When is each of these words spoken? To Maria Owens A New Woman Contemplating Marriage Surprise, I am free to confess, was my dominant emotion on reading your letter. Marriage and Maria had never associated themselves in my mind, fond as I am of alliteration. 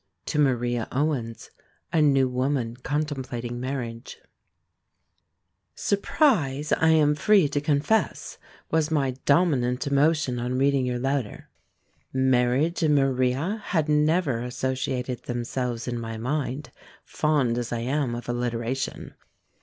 To 0.25 0.39
Maria 0.39 0.87
Owens 0.91 1.51
A 1.93 2.01
New 2.01 2.27
Woman 2.27 2.75
Contemplating 2.75 3.59
Marriage 3.59 4.17
Surprise, 5.75 6.73
I 6.73 6.87
am 6.89 7.13
free 7.13 7.47
to 7.49 7.61
confess, 7.61 8.39
was 8.71 8.89
my 8.89 9.11
dominant 9.25 9.85
emotion 9.85 10.39
on 10.39 10.57
reading 10.57 10.87
your 10.87 10.97
letter. 10.97 11.51
Marriage 12.11 12.81
and 12.81 12.95
Maria 12.95 13.61
had 13.63 13.87
never 13.87 14.39
associated 14.41 15.25
themselves 15.25 15.87
in 15.87 15.99
my 15.99 16.17
mind, 16.17 16.71
fond 17.05 17.59
as 17.59 17.71
I 17.71 17.81
am 17.81 18.15
of 18.15 18.27
alliteration. 18.27 19.13